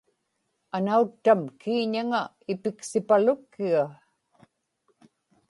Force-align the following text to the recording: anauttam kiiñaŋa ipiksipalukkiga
anauttam 0.75 1.41
kiiñaŋa 1.61 2.21
ipiksipalukkiga 2.51 3.83